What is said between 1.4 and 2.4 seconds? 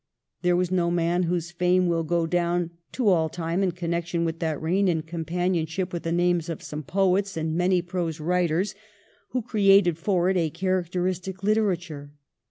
fame will go